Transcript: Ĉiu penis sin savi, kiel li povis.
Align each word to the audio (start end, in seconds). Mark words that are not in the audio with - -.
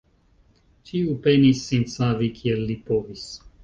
Ĉiu 0.91 1.13
penis 1.27 1.63
sin 1.69 1.87
savi, 1.95 2.35
kiel 2.43 2.69
li 2.75 2.83
povis. 2.93 3.33